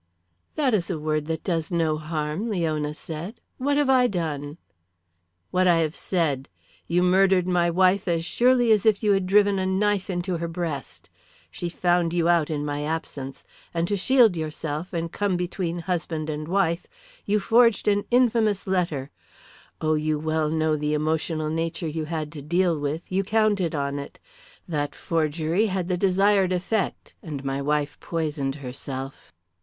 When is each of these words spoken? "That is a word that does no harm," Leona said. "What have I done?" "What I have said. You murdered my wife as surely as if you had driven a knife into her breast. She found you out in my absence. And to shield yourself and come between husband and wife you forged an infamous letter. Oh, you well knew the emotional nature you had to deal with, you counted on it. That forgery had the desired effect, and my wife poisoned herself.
"That 0.55 0.73
is 0.73 0.89
a 0.89 0.97
word 0.97 1.27
that 1.27 1.43
does 1.43 1.69
no 1.69 1.95
harm," 1.95 2.49
Leona 2.49 2.95
said. 2.95 3.39
"What 3.59 3.77
have 3.77 3.87
I 3.87 4.07
done?" 4.07 4.57
"What 5.51 5.67
I 5.67 5.75
have 5.81 5.95
said. 5.95 6.49
You 6.87 7.03
murdered 7.03 7.45
my 7.45 7.69
wife 7.69 8.07
as 8.07 8.25
surely 8.25 8.71
as 8.71 8.83
if 8.87 9.03
you 9.03 9.11
had 9.11 9.27
driven 9.27 9.59
a 9.59 9.65
knife 9.67 10.09
into 10.09 10.37
her 10.37 10.47
breast. 10.47 11.11
She 11.51 11.69
found 11.69 12.13
you 12.15 12.27
out 12.27 12.49
in 12.49 12.65
my 12.65 12.81
absence. 12.81 13.43
And 13.75 13.87
to 13.89 13.95
shield 13.95 14.35
yourself 14.35 14.91
and 14.91 15.11
come 15.11 15.37
between 15.37 15.81
husband 15.81 16.31
and 16.31 16.47
wife 16.47 16.87
you 17.27 17.39
forged 17.39 17.87
an 17.87 18.03
infamous 18.09 18.65
letter. 18.65 19.11
Oh, 19.81 19.93
you 19.93 20.17
well 20.17 20.49
knew 20.49 20.77
the 20.77 20.95
emotional 20.95 21.51
nature 21.51 21.87
you 21.87 22.05
had 22.05 22.31
to 22.31 22.41
deal 22.41 22.75
with, 22.79 23.11
you 23.11 23.23
counted 23.23 23.75
on 23.75 23.99
it. 23.99 24.19
That 24.67 24.95
forgery 24.95 25.67
had 25.67 25.89
the 25.89 25.95
desired 25.95 26.51
effect, 26.51 27.13
and 27.21 27.45
my 27.45 27.61
wife 27.61 27.99
poisoned 27.99 28.55
herself. 28.55 29.31